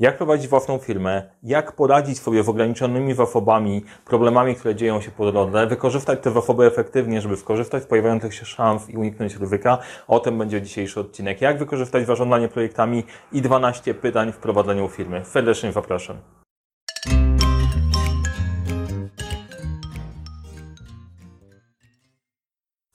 jak 0.00 0.16
prowadzić 0.16 0.48
własną 0.48 0.78
firmę, 0.78 1.22
jak 1.42 1.72
poradzić 1.72 2.18
sobie 2.18 2.42
z 2.42 2.48
ograniczonymi 2.48 3.14
wafobami, 3.14 3.84
problemami, 4.04 4.54
które 4.54 4.74
dzieją 4.74 5.00
się 5.00 5.10
po 5.10 5.32
drodze, 5.32 5.66
wykorzystać 5.66 6.20
te 6.22 6.30
wafoby 6.30 6.66
efektywnie, 6.66 7.20
żeby 7.20 7.36
skorzystać 7.36 7.82
z 7.82 7.86
pojawiających 7.86 8.34
się 8.34 8.44
szans 8.44 8.90
i 8.90 8.96
uniknąć 8.96 9.36
ryzyka. 9.36 9.78
O 10.08 10.20
tym 10.20 10.38
będzie 10.38 10.62
dzisiejszy 10.62 11.00
odcinek. 11.00 11.40
Jak 11.40 11.58
wykorzystać 11.58 12.06
zarządzanie 12.06 12.48
projektami 12.48 13.04
i 13.32 13.42
12 13.42 13.94
pytań 13.94 14.32
w 14.32 14.36
prowadzeniu 14.36 14.88
firmy. 14.88 15.24
Serdecznie 15.24 15.72
zapraszam. 15.72 16.39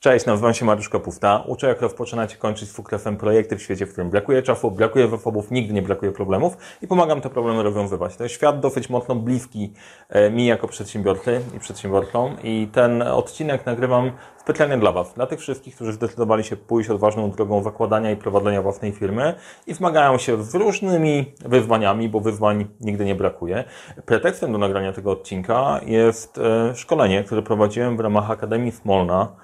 Cześć, 0.06 0.26
nazywam 0.26 0.54
się 0.54 0.66
Mariusz 0.66 0.90
Kapufta. 0.90 1.44
Uczę, 1.48 1.68
jak 1.68 1.82
rozpoczynać 1.82 2.34
i 2.34 2.38
kończyć 2.38 2.70
z 2.70 2.72
fukrefem 2.72 3.18
projekty 3.18 3.56
w 3.56 3.62
świecie, 3.62 3.86
w 3.86 3.92
którym 3.92 4.10
brakuje 4.10 4.44
czasu, 4.44 4.72
brakuje 4.72 5.08
wefobów, 5.08 5.52
nigdy 5.52 5.74
nie 5.74 5.82
brakuje 5.82 6.12
problemów 6.12 6.58
i 6.82 6.88
pomagam 6.88 7.22
te 7.22 7.30
problemy 7.30 7.64
rozwiązywać. 7.64 8.16
To 8.16 8.24
jest 8.24 8.36
świat 8.36 8.60
dosyć 8.60 8.90
mocno 8.90 9.16
bliski 9.16 9.74
e, 10.10 10.30
mi 10.30 10.46
jako 10.46 10.68
przedsiębiorcy 10.68 11.42
i 11.58 11.60
przedsiębiorcom 11.60 12.38
i 12.44 12.68
ten 12.72 13.02
odcinek 13.02 13.66
nagrywam 13.66 14.12
specjalnie 14.46 14.78
dla 14.78 14.92
Was, 14.92 15.14
dla 15.14 15.28
tych 15.28 15.40
wszystkich, 15.40 15.76
którzy 15.76 15.94
zdecydowali 15.94 16.44
się 16.44 16.58
pójść 16.58 16.90
odważną 16.90 17.32
drogą 17.32 17.64
zakładania 17.64 18.12
i 18.12 18.16
prowadzenia 18.16 18.62
własnej 18.62 18.92
firmy 18.92 19.34
i 19.68 19.74
zmagają 19.74 20.18
się 20.18 20.44
z 20.44 20.56
różnymi 20.56 21.34
wyzwaniami, 21.46 22.10
bo 22.10 22.20
wyzwań 22.20 22.68
nigdy 22.82 23.06
nie 23.06 23.16
brakuje. 23.16 23.64
Pretekstem 24.06 24.52
do 24.52 24.58
nagrania 24.58 24.94
tego 24.94 25.12
odcinka 25.12 25.82
jest 25.86 26.38
e, 26.38 26.76
szkolenie, 26.76 27.24
które 27.24 27.42
prowadziłem 27.42 27.98
w 27.98 28.00
ramach 28.00 28.32
Akademii 28.32 28.72
Smolna, 28.72 29.36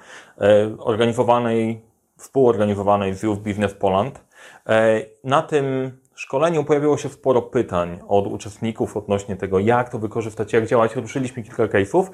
e, 0.42 0.78
organizowanej, 0.78 1.82
współorganizowanej 2.18 3.14
z 3.14 3.24
Youth 3.24 3.42
Business 3.42 3.74
Poland. 3.74 4.24
E, 4.70 5.02
na 5.24 5.42
tym 5.42 5.92
szkoleniu 6.16 6.64
pojawiło 6.64 6.98
się 6.98 7.10
sporo 7.10 7.42
pytań 7.42 8.00
od 8.08 8.28
uczestników 8.28 8.98
odnośnie 8.98 9.36
tego, 9.36 9.60
jak 9.60 9.90
to 9.90 10.00
wykorzystać, 10.00 10.54
jak 10.54 10.68
działać. 10.68 10.96
Ruszyliśmy 10.96 11.44
kilka 11.44 11.68
case'ów. 11.68 12.06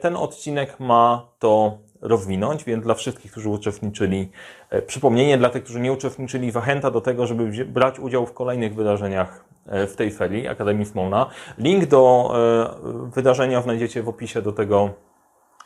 Ten 0.00 0.16
odcinek 0.16 0.80
ma 0.80 1.28
to 1.38 1.78
rozwinąć, 2.04 2.64
więc 2.64 2.84
dla 2.84 2.94
wszystkich, 2.94 3.30
którzy 3.30 3.48
uczestniczyli, 3.48 4.30
e, 4.70 4.82
przypomnienie 4.82 5.38
dla 5.38 5.48
tych, 5.48 5.64
którzy 5.64 5.80
nie 5.80 5.92
uczestniczyli, 5.92 6.50
zachęta 6.50 6.90
do 6.90 7.00
tego, 7.00 7.26
żeby 7.26 7.64
brać 7.64 7.98
udział 7.98 8.26
w 8.26 8.32
kolejnych 8.32 8.74
wydarzeniach 8.74 9.44
e, 9.66 9.86
w 9.86 9.96
tej 9.96 10.10
ferii 10.10 10.48
Akademii 10.48 10.86
Smolna. 10.86 11.26
Link 11.58 11.86
do 11.86 12.32
e, 12.34 13.10
wydarzenia 13.10 13.62
znajdziecie 13.62 14.02
w 14.02 14.08
opisie 14.08 14.42
do 14.42 14.52
tego 14.52 14.90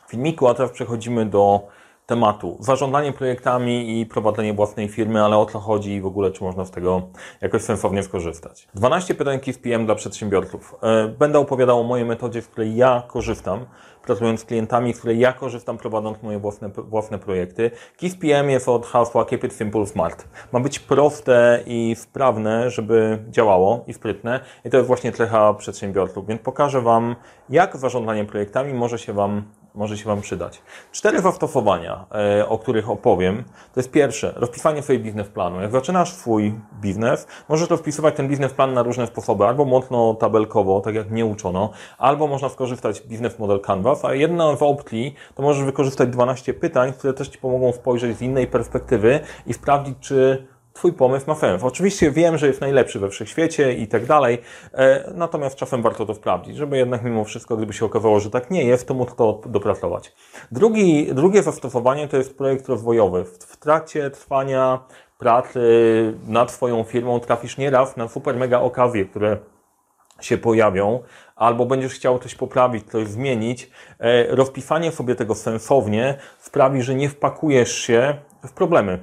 filmiku, 0.07 0.47
a 0.47 0.53
teraz 0.53 0.71
przechodzimy 0.71 1.25
do 1.25 1.67
tematu. 2.09 2.57
Zarządzanie 2.59 3.13
projektami 3.13 3.99
i 3.99 4.05
prowadzenie 4.05 4.53
własnej 4.53 4.87
firmy, 4.87 5.23
ale 5.23 5.37
o 5.37 5.45
co 5.45 5.59
chodzi 5.59 5.93
i 5.93 6.01
w 6.01 6.05
ogóle, 6.05 6.31
czy 6.31 6.43
można 6.43 6.65
z 6.65 6.71
tego 6.71 7.01
jakoś 7.41 7.61
sensownie 7.61 8.03
skorzystać. 8.03 8.67
12 8.75 9.15
pytań 9.15 9.39
KISPM 9.39 9.85
dla 9.85 9.95
przedsiębiorców. 9.95 10.75
Będę 11.19 11.39
opowiadał 11.39 11.79
o 11.79 11.83
mojej 11.83 12.05
metodzie, 12.05 12.41
z 12.41 12.47
której 12.47 12.75
ja 12.75 13.03
korzystam 13.07 13.65
pracując 14.03 14.39
z 14.39 14.45
klientami, 14.45 14.93
z 14.93 14.97
której 14.97 15.19
ja 15.19 15.33
korzystam 15.33 15.77
prowadząc 15.77 16.23
moje 16.23 16.39
własne, 16.39 16.69
własne 16.69 17.19
projekty. 17.19 17.71
KISS 17.97 18.15
PM 18.15 18.49
jest 18.49 18.69
od 18.69 18.85
hasła 18.85 19.25
Keep 19.25 19.43
it 19.43 19.53
simple 19.53 19.85
smart. 19.85 20.27
Ma 20.51 20.59
być 20.59 20.79
proste 20.79 21.63
i 21.65 21.95
sprawne, 21.95 22.69
żeby 22.69 23.19
działało 23.29 23.83
i 23.87 23.93
sprytne 23.93 24.39
i 24.65 24.69
to 24.69 24.77
jest 24.77 24.87
właśnie 24.87 25.11
cecha 25.11 25.53
przedsiębiorców, 25.53 26.27
więc 26.27 26.41
pokażę 26.41 26.81
Wam, 26.81 27.15
jak 27.49 27.77
zarządzanie 27.77 28.25
projektami 28.25 28.73
może 28.73 28.99
się 28.99 29.13
Wam 29.13 29.43
może 29.79 29.97
się 29.97 30.05
Wam 30.05 30.21
przydać. 30.21 30.61
Cztery 30.91 31.21
zastosowania, 31.21 32.05
e, 32.39 32.47
o 32.49 32.57
których 32.57 32.89
opowiem, 32.89 33.43
to 33.73 33.79
jest 33.79 33.91
pierwsze, 33.91 34.33
rozpisanie 34.35 34.81
swojego 34.81 35.05
biznesplanu. 35.05 35.61
Jak 35.61 35.71
zaczynasz 35.71 36.13
swój 36.13 36.53
biznes, 36.81 37.27
możesz 37.49 37.69
rozpisywać 37.69 38.15
ten 38.15 38.27
biznesplan 38.27 38.73
na 38.73 38.83
różne 38.83 39.07
sposoby, 39.07 39.45
albo 39.45 39.65
mocno 39.65 40.13
tabelkowo, 40.13 40.81
tak 40.81 40.95
jak 40.95 41.11
mnie 41.11 41.25
uczono, 41.25 41.69
albo 41.97 42.27
można 42.27 42.49
skorzystać 42.49 42.97
z 42.97 42.99
Business 42.99 43.39
Model 43.39 43.59
Canvas, 43.59 44.05
a 44.05 44.13
jedna 44.13 44.55
w 44.55 44.63
opcji 44.63 45.15
to 45.35 45.43
możesz 45.43 45.63
wykorzystać 45.63 46.09
12 46.09 46.53
pytań, 46.53 46.93
które 46.93 47.13
też 47.13 47.27
Ci 47.27 47.37
pomogą 47.37 47.71
spojrzeć 47.71 48.17
z 48.17 48.21
innej 48.21 48.47
perspektywy 48.47 49.19
i 49.47 49.53
sprawdzić, 49.53 49.95
czy 49.99 50.47
Twój 50.73 50.93
pomysł 50.93 51.25
ma 51.27 51.35
sens. 51.35 51.63
Oczywiście 51.63 52.11
wiem, 52.11 52.37
że 52.37 52.47
jest 52.47 52.61
najlepszy 52.61 52.99
we 52.99 53.09
wszechświecie 53.09 53.73
i 53.73 53.87
tak 53.87 54.05
dalej, 54.05 54.37
e, 54.73 55.11
natomiast 55.15 55.55
czasem 55.55 55.81
warto 55.81 56.05
to 56.05 56.13
sprawdzić, 56.13 56.57
żeby 56.57 56.77
jednak 56.77 57.03
mimo 57.03 57.23
wszystko, 57.23 57.57
gdyby 57.57 57.73
się 57.73 57.85
okazało, 57.85 58.19
że 58.19 58.29
tak 58.29 58.51
nie 58.51 58.63
jest, 58.63 58.87
to 58.87 58.93
móc 58.93 59.15
to 59.15 59.41
dopracować. 59.45 60.13
Drugi, 60.51 61.13
drugie 61.13 61.43
zastosowanie 61.43 62.07
to 62.07 62.17
jest 62.17 62.37
projekt 62.37 62.69
rozwojowy. 62.69 63.25
W 63.25 63.57
trakcie 63.57 64.09
trwania 64.09 64.79
pracy 65.17 65.59
nad 66.27 66.53
Twoją 66.53 66.83
firmą 66.83 67.19
trafisz 67.19 67.57
nieraz 67.57 67.97
na 67.97 68.07
super 68.07 68.37
mega 68.37 68.59
okazje, 68.59 69.05
które 69.05 69.37
się 70.21 70.37
pojawią, 70.37 71.03
albo 71.35 71.65
będziesz 71.65 71.93
chciał 71.93 72.19
coś 72.19 72.35
poprawić, 72.35 72.91
coś 72.91 73.07
zmienić, 73.07 73.69
e, 73.99 74.35
rozpisanie 74.35 74.91
sobie 74.91 75.15
tego 75.15 75.35
sensownie 75.35 76.17
sprawi, 76.39 76.81
że 76.81 76.95
nie 76.95 77.09
wpakujesz 77.09 77.75
się 77.75 78.15
w 78.47 78.51
problemy. 78.51 78.99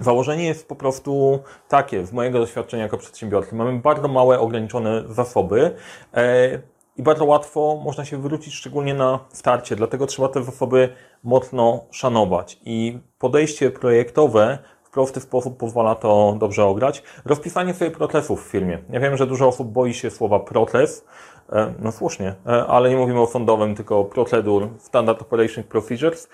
Założenie 0.00 0.44
jest 0.44 0.68
po 0.68 0.76
prostu 0.76 1.38
takie, 1.68 2.06
z 2.06 2.12
mojego 2.12 2.38
doświadczenia 2.38 2.82
jako 2.82 2.98
przedsiębiorcy. 2.98 3.54
Mamy 3.54 3.78
bardzo 3.78 4.08
małe, 4.08 4.40
ograniczone 4.40 5.04
zasoby 5.08 5.74
e, 6.14 6.58
i 6.96 7.02
bardzo 7.02 7.24
łatwo 7.24 7.80
można 7.84 8.04
się 8.04 8.16
wywrócić, 8.16 8.54
szczególnie 8.54 8.94
na 8.94 9.18
starcie. 9.32 9.76
Dlatego 9.76 10.06
trzeba 10.06 10.28
te 10.28 10.42
zasoby 10.42 10.88
mocno 11.24 11.84
szanować. 11.90 12.60
I 12.64 12.98
podejście 13.18 13.70
projektowe 13.70 14.58
w 14.82 14.90
prosty 14.90 15.20
sposób 15.20 15.56
pozwala 15.56 15.94
to 15.94 16.36
dobrze 16.38 16.64
ograć. 16.64 17.02
Rozpisanie 17.24 17.74
sobie 17.74 17.90
procesów 17.90 18.46
w 18.46 18.50
firmie. 18.50 18.78
Ja 18.90 19.00
wiem, 19.00 19.16
że 19.16 19.26
dużo 19.26 19.48
osób 19.48 19.68
boi 19.68 19.94
się 19.94 20.10
słowa 20.10 20.40
proces, 20.40 21.04
e, 21.52 21.74
no 21.78 21.92
słusznie, 21.92 22.34
e, 22.46 22.66
ale 22.66 22.90
nie 22.90 22.96
mówimy 22.96 23.20
o 23.20 23.26
sądowym, 23.26 23.74
tylko 23.74 23.98
o 23.98 24.04
procedur, 24.04 24.68
Standard 24.78 25.22
Operation 25.22 25.64
Procedures, 25.64 26.28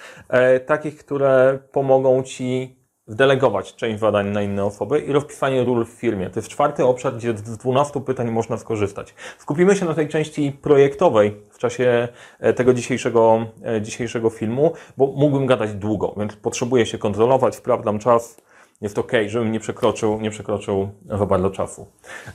takich, 0.67 0.99
które 0.99 1.59
pomogą 1.73 2.23
Ci 2.23 2.76
zdelegować 3.07 3.75
część 3.75 4.01
zadań 4.01 4.29
na 4.29 4.43
inne 4.43 4.65
osoby 4.65 5.01
i 5.01 5.13
rozpisanie 5.13 5.65
ról 5.65 5.85
w 5.85 5.89
firmie. 5.89 6.31
To 6.31 6.39
jest 6.39 6.49
czwarty 6.49 6.85
obszar, 6.85 7.15
gdzie 7.15 7.37
z 7.37 7.43
12 7.57 8.01
pytań 8.01 8.31
można 8.31 8.57
skorzystać. 8.57 9.15
Skupimy 9.39 9.77
się 9.77 9.85
na 9.85 9.95
tej 9.95 10.09
części 10.09 10.53
projektowej 10.63 11.37
w 11.51 11.59
czasie 11.59 12.09
e, 12.41 12.53
tego 12.53 12.75
dzisiejszego, 12.75 13.47
e, 13.65 13.83
dzisiejszego 13.83 14.31
filmu, 14.31 14.73
bo 14.97 15.07
mógłbym 15.07 15.47
gadać 15.47 15.75
długo, 15.75 16.15
więc 16.17 16.37
potrzebuję 16.37 16.87
się 16.87 16.99
kontrolować, 16.99 17.55
sprawdzam 17.55 17.99
czas, 17.99 18.37
jest 18.81 18.99
ok, 18.99 19.13
żebym 19.27 19.53
nie 19.53 19.61
przekroczył, 19.61 20.21
nie 20.21 20.31
przekroczył 20.31 20.89
bardzo 21.29 21.51
czasu. 21.51 21.87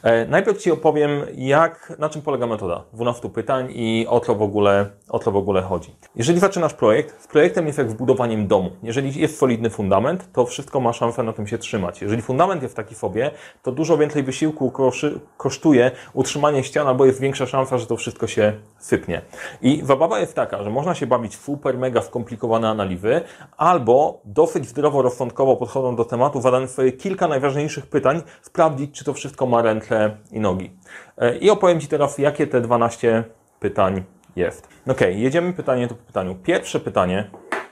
E, 0.04 0.26
najpierw 0.26 0.58
Ci 0.58 0.72
opowiem, 0.72 1.12
jak, 1.36 1.94
na 2.00 2.10
czym 2.10 2.22
polega 2.22 2.48
metoda 2.48 2.84
12 2.94 3.30
pytań 3.30 3.68
i 3.72 4.06
o 4.10 4.20
co 4.20 4.36
w 4.36 4.42
ogóle, 4.42 4.90
o 5.10 5.20
co 5.20 5.32
w 5.32 5.36
ogóle 5.36 5.62
chodzi. 5.62 5.96
Jeżeli 6.16 6.40
zaczynasz 6.40 6.74
projekt, 6.74 7.24
z 7.24 7.28
projektem 7.28 7.68
jest 7.68 7.78
jak 7.78 7.90
zbudowaniem 7.90 8.48
domu. 8.48 8.72
Jeżeli 8.84 9.20
jest 9.20 9.38
solidny 9.38 9.70
fundament, 9.70 10.32
to 10.34 10.46
wszystko 10.46 10.80
ma 10.80 10.94
szansę 10.94 11.24
na 11.24 11.34
tym 11.34 11.48
się 11.48 11.58
trzymać. 11.58 12.02
Jeżeli 12.02 12.22
fundament 12.22 12.64
jest 12.64 12.76
taki 12.76 12.96
sobie, 12.96 13.32
to 13.64 13.72
dużo 13.72 13.98
więcej 13.98 14.24
wysiłku 14.24 14.72
kosztuje 15.38 15.92
utrzymanie 16.14 16.64
ścian, 16.64 16.88
albo 16.88 17.06
jest 17.06 17.20
większa 17.20 17.46
szansa, 17.46 17.78
że 17.78 17.86
to 17.88 17.98
wszystko 17.98 18.28
się 18.28 18.54
sypnie. 18.80 19.22
I 19.62 19.82
zabawa 19.86 20.20
jest 20.20 20.34
taka, 20.34 20.64
że 20.64 20.70
można 20.70 20.96
się 20.96 21.08
bawić 21.08 21.38
super, 21.38 21.78
mega 21.78 22.02
skomplikowane 22.02 22.70
analizy, 22.70 23.22
albo 23.58 24.22
dosyć 24.26 24.68
zdroworozsądkowo 24.68 25.56
podchodzą 25.56 25.96
do 25.96 26.06
tematu, 26.06 26.31
tematu, 26.32 26.42
zadać 26.42 26.72
sobie 26.72 26.92
kilka 26.92 27.28
najważniejszych 27.28 27.88
pytań, 27.88 28.22
sprawdzić, 28.42 28.98
czy 28.98 29.06
to 29.06 29.14
wszystko 29.14 29.46
ma 29.46 29.62
ręce 29.62 30.18
i 30.32 30.40
nogi. 30.40 30.72
E, 31.18 31.38
I 31.38 31.50
opowiem 31.50 31.80
Ci 31.80 31.88
teraz, 31.88 32.18
jakie 32.18 32.48
te 32.48 32.62
12 32.62 33.24
pytań 33.60 34.04
jest. 34.36 34.68
Ok, 34.88 35.02
jedziemy 35.10 35.54
pytanie 35.54 35.88
po 35.88 35.96
pytaniu. 35.96 36.36
Pierwsze 36.36 36.80
pytanie, 36.80 37.32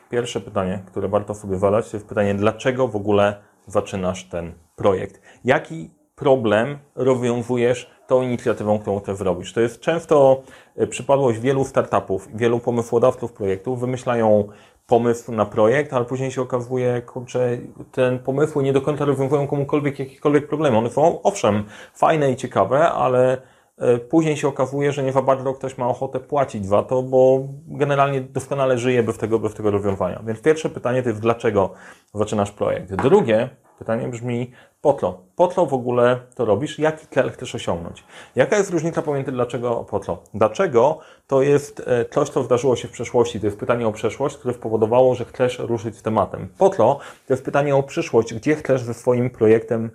pierwsze 0.10 0.42
pytanie, 0.42 0.84
które 0.86 1.08
warto 1.08 1.36
sobie 1.36 1.58
zadać, 1.58 1.90
to 1.90 1.98
jest 1.98 2.08
pytanie, 2.08 2.36
dlaczego 2.36 2.88
w 2.88 2.96
ogóle 2.96 3.36
zaczynasz 3.68 4.30
ten 4.30 4.54
projekt? 4.76 5.22
Jaki 5.46 5.90
problem 6.16 6.80
rozwiązujesz 6.96 7.90
tą 8.08 8.22
inicjatywą, 8.22 8.80
którą 8.80 9.00
chcesz 9.00 9.18
zrobisz? 9.18 9.54
To 9.54 9.62
jest 9.62 9.80
często 9.80 10.42
e, 10.76 10.88
przypadłość 10.88 11.40
wielu 11.40 11.66
startupów, 11.66 12.28
wielu 12.34 12.60
pomysłodawców 12.60 13.34
projektów, 13.34 13.80
wymyślają 13.80 14.48
pomysł 14.90 15.32
na 15.32 15.46
projekt, 15.46 15.94
ale 15.94 16.06
później 16.06 16.32
się 16.32 16.42
okazuje, 16.42 17.02
kurczę, 17.02 17.58
ten 17.92 18.20
pomysły 18.20 18.64
nie 18.64 18.74
do 18.74 18.82
końca 18.82 19.06
rozwiązują 19.06 19.48
komukolwiek 19.48 20.00
jakikolwiek 20.00 20.48
problemy. 20.48 20.78
One 20.78 20.90
są, 20.90 21.22
owszem, 21.22 21.64
fajne 21.94 22.32
i 22.32 22.36
ciekawe, 22.36 22.92
ale 22.92 23.42
e, 23.78 23.98
później 23.98 24.38
się 24.38 24.48
okazuje, 24.48 24.92
że 24.92 25.04
nie 25.04 25.12
za 25.12 25.22
bardzo 25.22 25.54
ktoś 25.54 25.78
ma 25.78 25.88
ochotę 25.88 26.20
płacić 26.20 26.66
za 26.66 26.84
to, 26.84 27.04
bo 27.04 27.44
generalnie 27.68 28.22
doskonale 28.22 28.78
żyje 28.78 29.04
bez 29.04 29.18
tego, 29.18 29.40
bez 29.40 29.54
tego 29.54 29.72
rozwiązania. 29.72 30.22
Więc 30.26 30.42
pierwsze 30.42 30.70
pytanie 30.70 31.04
to 31.04 31.10
jest, 31.10 31.22
dlaczego 31.22 31.70
zaczynasz 32.14 32.52
projekt? 32.52 32.96
Drugie 32.96 33.50
pytanie 33.80 34.08
brzmi, 34.08 34.52
po 34.82 34.94
co? 34.94 35.22
Po 35.36 35.48
co 35.48 35.66
w 35.66 35.74
ogóle 35.74 36.20
to 36.36 36.46
robisz? 36.46 36.80
Jaki 36.80 37.08
cel 37.08 37.32
chcesz 37.32 37.56
osiągnąć? 37.56 38.04
Jaka 38.36 38.58
jest 38.58 38.70
różnica 38.70 39.02
pomiędzy 39.02 39.32
dlaczego, 39.32 39.76
po 39.76 40.00
co? 40.00 40.18
Dlaczego 40.34 41.00
to 41.28 41.42
jest 41.42 41.84
e, 41.86 42.06
coś, 42.06 42.30
co 42.30 42.44
zdarzyło 42.44 42.76
się 42.76 42.88
w 42.88 42.92
przeszłości. 42.92 43.40
To 43.40 43.46
jest 43.48 43.60
pytanie 43.60 43.88
o 43.88 43.92
przeszłość, 43.92 44.38
które 44.38 44.54
spowodowało, 44.54 45.16
że 45.16 45.26
chcesz 45.26 45.60
ruszyć 45.60 46.02
tematem. 46.02 46.48
Po 46.58 46.70
co? 46.70 47.00
To 47.28 47.34
jest 47.34 47.46
pytanie 47.46 47.76
o 47.76 47.84
przyszłość. 47.84 48.34
Gdzie 48.34 48.56
chcesz 48.56 48.84
ze 48.84 48.94
swoim 48.94 49.30
projektem 49.30 49.90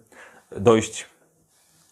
dojść 0.56 1.14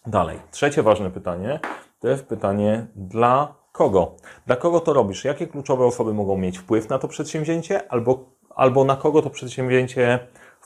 Dalej, 0.05 0.39
trzecie 0.51 0.83
ważne 0.83 1.11
pytanie 1.11 1.59
to 1.99 2.07
jest 2.07 2.25
pytanie 2.25 2.87
dla 2.95 3.55
kogo? 3.71 4.15
Dla 4.45 4.55
kogo 4.55 4.79
to 4.79 4.93
robisz? 4.93 5.25
Jakie 5.25 5.47
kluczowe 5.47 5.85
osoby 5.85 6.13
mogą 6.13 6.37
mieć 6.37 6.57
wpływ 6.57 6.89
na 6.89 6.99
to 6.99 7.07
przedsięwzięcie 7.07 7.91
albo, 7.91 8.25
albo 8.49 8.83
na 8.83 8.95
kogo 8.95 9.21
to 9.21 9.29
przedsięwzięcie 9.29 10.19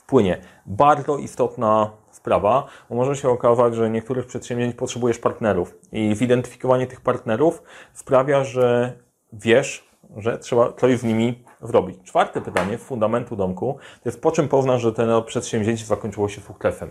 wpłynie? 0.08 0.38
Bardzo 0.66 1.18
istotna 1.18 1.90
sprawa, 2.10 2.66
bo 2.90 2.96
może 2.96 3.16
się 3.16 3.28
okazać, 3.28 3.74
że 3.74 3.90
niektórych 3.90 4.26
przedsięwzięć 4.26 4.74
potrzebujesz 4.74 5.18
partnerów 5.18 5.78
i 5.92 6.14
zidentyfikowanie 6.14 6.86
tych 6.86 7.00
partnerów 7.00 7.62
sprawia, 7.92 8.44
że 8.44 8.92
wiesz, 9.32 9.88
że 10.16 10.38
trzeba 10.38 10.72
coś 10.72 10.98
z 10.98 11.04
nimi 11.04 11.44
zrobić. 11.62 11.98
Czwarte 12.04 12.40
pytanie, 12.40 12.78
fundamentu 12.78 13.36
domku, 13.36 13.78
to 14.02 14.08
jest 14.08 14.22
po 14.22 14.32
czym 14.32 14.48
poznasz, 14.48 14.82
że 14.82 14.92
to 14.92 15.22
przedsięwzięcie 15.22 15.84
zakończyło 15.84 16.28
się 16.28 16.40
sukcesem. 16.40 16.88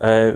E, 0.00 0.32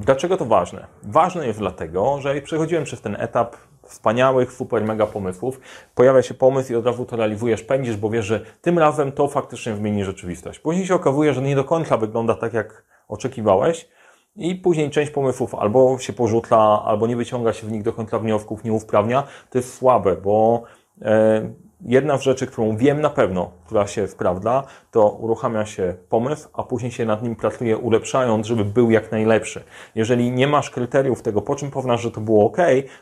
dlaczego 0.00 0.36
to 0.36 0.44
ważne? 0.44 0.86
Ważne 1.02 1.46
jest 1.46 1.58
dlatego, 1.58 2.20
że 2.20 2.40
przechodziłem 2.40 2.84
przez 2.84 3.00
ten 3.00 3.16
etap 3.18 3.56
wspaniałych, 3.86 4.52
super, 4.52 4.84
mega 4.84 5.06
pomysłów. 5.06 5.60
Pojawia 5.94 6.22
się 6.22 6.34
pomysł 6.34 6.72
i 6.72 6.76
od 6.76 6.86
razu 6.86 7.04
to 7.04 7.16
realizujesz, 7.16 7.62
pędzisz, 7.62 7.96
bo 7.96 8.10
wiesz, 8.10 8.26
że 8.26 8.40
tym 8.60 8.78
razem 8.78 9.12
to 9.12 9.28
faktycznie 9.28 9.74
zmieni 9.76 10.04
rzeczywistość. 10.04 10.58
Później 10.58 10.86
się 10.86 10.94
okazuje, 10.94 11.34
że 11.34 11.42
nie 11.42 11.56
do 11.56 11.64
końca 11.64 11.96
wygląda 11.96 12.34
tak, 12.34 12.52
jak 12.52 12.84
oczekiwałeś 13.08 13.88
i 14.36 14.54
później 14.54 14.90
część 14.90 15.10
pomysłów 15.10 15.54
albo 15.54 15.98
się 15.98 16.12
porzuca, 16.12 16.56
albo 16.84 17.06
nie 17.06 17.16
wyciąga 17.16 17.52
się 17.52 17.66
w 17.66 17.72
nich 17.72 17.82
do 17.82 17.92
końca 17.92 18.18
wniosków, 18.18 18.64
nie 18.64 18.72
usprawnia. 18.72 19.22
To 19.50 19.58
jest 19.58 19.74
słabe, 19.74 20.16
bo 20.16 20.62
e, 21.02 21.54
jedna 21.84 22.18
z 22.18 22.22
rzeczy, 22.22 22.46
którą 22.46 22.76
wiem 22.76 23.00
na 23.00 23.10
pewno, 23.10 23.50
która 23.66 23.86
się 23.86 24.08
sprawdza, 24.08 24.62
to 24.90 25.10
uruchamia 25.10 25.66
się 25.66 25.94
pomysł, 26.08 26.48
a 26.52 26.62
później 26.62 26.92
się 26.92 27.04
nad 27.04 27.22
nim 27.22 27.36
pracuje, 27.36 27.78
ulepszając, 27.78 28.46
żeby 28.46 28.64
był 28.64 28.90
jak 28.90 29.12
najlepszy. 29.12 29.64
Jeżeli 29.94 30.32
nie 30.32 30.46
masz 30.46 30.70
kryteriów 30.70 31.22
tego, 31.22 31.42
po 31.42 31.56
czym 31.56 31.70
poznasz, 31.70 32.00
że 32.00 32.10
to 32.10 32.20
było 32.20 32.46
ok, 32.46 32.56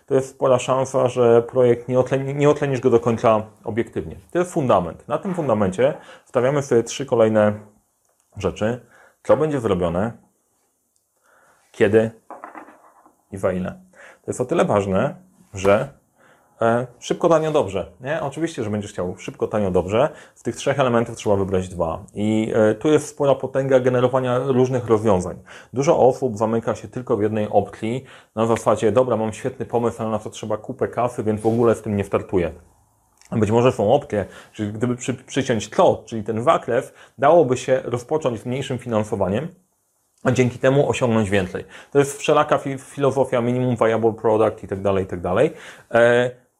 to 0.06 0.14
jest 0.14 0.28
spora 0.28 0.58
szansa, 0.58 1.08
że 1.08 1.42
projekt 1.42 1.88
nie, 1.88 1.98
otleni, 1.98 2.34
nie 2.34 2.50
otlenisz 2.50 2.80
go 2.80 2.90
do 2.90 3.00
końca 3.00 3.42
obiektywnie. 3.64 4.16
To 4.30 4.38
jest 4.38 4.52
fundament. 4.52 5.08
Na 5.08 5.18
tym 5.18 5.34
fundamencie 5.34 5.94
stawiamy 6.24 6.62
sobie 6.62 6.82
trzy 6.82 7.06
kolejne 7.06 7.52
rzeczy. 8.36 8.86
Co 9.22 9.36
będzie 9.36 9.60
zrobione, 9.60 10.12
kiedy 11.72 12.10
i 13.32 13.36
za 13.36 13.52
ile. 13.52 13.70
To 13.92 14.30
jest 14.30 14.40
o 14.40 14.44
tyle 14.44 14.64
ważne, 14.64 15.14
że 15.54 16.01
szybko, 16.98 17.28
tanio, 17.28 17.50
dobrze. 17.50 17.92
Nie? 18.00 18.20
Oczywiście, 18.22 18.64
że 18.64 18.70
będziesz 18.70 18.92
chciał 18.92 19.14
szybko, 19.18 19.46
tanio, 19.48 19.70
dobrze. 19.70 20.08
Z 20.34 20.42
tych 20.42 20.56
trzech 20.56 20.80
elementów 20.80 21.16
trzeba 21.16 21.36
wybrać 21.36 21.68
dwa. 21.68 22.04
I 22.14 22.52
e, 22.54 22.74
tu 22.74 22.88
jest 22.88 23.08
spora 23.08 23.34
potęga 23.34 23.80
generowania 23.80 24.38
różnych 24.38 24.86
rozwiązań. 24.86 25.36
Dużo 25.72 25.98
osób 25.98 26.38
zamyka 26.38 26.74
się 26.74 26.88
tylko 26.88 27.16
w 27.16 27.22
jednej 27.22 27.48
opcji 27.50 28.04
na 28.36 28.46
zasadzie, 28.46 28.92
dobra, 28.92 29.16
mam 29.16 29.32
świetny 29.32 29.66
pomysł, 29.66 30.02
ale 30.02 30.10
na 30.10 30.18
to 30.18 30.30
trzeba 30.30 30.56
kupę 30.56 30.88
kasy, 30.88 31.24
więc 31.24 31.40
w 31.40 31.46
ogóle 31.46 31.74
z 31.74 31.82
tym 31.82 31.96
nie 31.96 32.04
startuję. 32.04 32.52
Być 33.32 33.50
może 33.50 33.72
są 33.72 33.92
opcje, 33.92 34.24
że 34.52 34.66
gdyby 34.66 34.96
przy, 34.96 35.14
przyciąć 35.14 35.70
to, 35.70 36.02
czyli 36.06 36.24
ten 36.24 36.42
waklew, 36.42 36.92
dałoby 37.18 37.56
się 37.56 37.82
rozpocząć 37.84 38.40
z 38.40 38.46
mniejszym 38.46 38.78
finansowaniem, 38.78 39.48
a 40.24 40.32
dzięki 40.32 40.58
temu 40.58 40.88
osiągnąć 40.88 41.30
więcej. 41.30 41.64
To 41.92 41.98
jest 41.98 42.18
wszelaka 42.18 42.58
filozofia 42.78 43.40
minimum 43.40 43.76
viable 43.76 44.12
product 44.12 44.64
i 44.64 44.68
tak 44.68 44.80
dalej, 44.80 45.04
i 45.04 45.06
tak 45.06 45.20
dalej. 45.20 45.50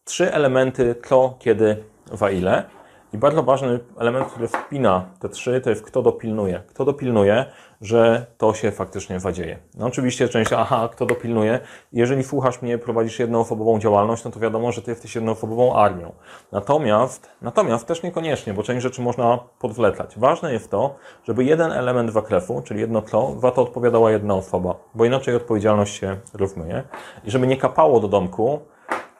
Trzy 0.04 0.32
elementy 0.32 0.94
kto, 1.02 1.34
kiedy, 1.38 1.84
za 2.12 2.30
ile. 2.30 2.64
I 3.12 3.18
bardzo 3.18 3.42
ważny 3.42 3.80
element, 3.98 4.26
który 4.26 4.48
wpina 4.48 5.06
te 5.20 5.28
trzy, 5.28 5.60
to 5.60 5.70
jest 5.70 5.82
kto 5.82 6.02
dopilnuje. 6.02 6.62
Kto 6.68 6.84
dopilnuje, 6.84 7.44
że 7.80 8.26
to 8.38 8.54
się 8.54 8.70
faktycznie 8.70 9.20
zadzieje. 9.20 9.58
No 9.74 9.86
oczywiście 9.86 10.28
część, 10.28 10.52
aha, 10.52 10.88
kto 10.92 11.06
dopilnuje. 11.06 11.60
Jeżeli 11.92 12.24
słuchasz 12.24 12.62
mnie, 12.62 12.78
prowadzisz 12.78 13.18
jednoosobową 13.18 13.78
działalność, 13.78 14.24
no 14.24 14.30
to 14.30 14.40
wiadomo, 14.40 14.72
że 14.72 14.82
ty 14.82 14.90
jesteś 14.90 15.14
jednoosobową 15.14 15.74
armią. 15.74 16.12
Natomiast, 16.52 17.30
natomiast 17.42 17.86
też 17.86 18.02
niekoniecznie, 18.02 18.54
bo 18.54 18.62
część 18.62 18.82
rzeczy 18.82 19.02
można 19.02 19.38
podwlecać. 19.58 20.18
Ważne 20.18 20.52
jest 20.52 20.70
to, 20.70 20.94
żeby 21.24 21.44
jeden 21.44 21.72
element 21.72 22.12
zakresu, 22.12 22.62
czyli 22.64 22.80
jedno 22.80 23.02
tlo, 23.02 23.34
za 23.40 23.50
to 23.50 23.62
odpowiadała 23.62 24.10
jedna 24.10 24.34
osoba, 24.34 24.74
bo 24.94 25.04
inaczej 25.04 25.34
odpowiedzialność 25.34 26.00
się 26.00 26.16
rozmyje. 26.34 26.82
I 27.24 27.30
żeby 27.30 27.46
nie 27.46 27.56
kapało 27.56 28.00
do 28.00 28.08
domku, 28.08 28.60